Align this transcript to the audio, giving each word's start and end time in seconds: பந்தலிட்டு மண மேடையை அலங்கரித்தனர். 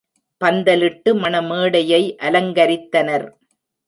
பந்தலிட்டு 0.41 1.09
மண 1.15 1.41
மேடையை 1.41 2.01
அலங்கரித்தனர். 2.21 3.27